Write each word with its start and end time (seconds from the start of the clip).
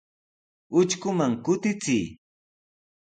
Utrkuman 0.77 1.31
kutichiy. 1.43 2.05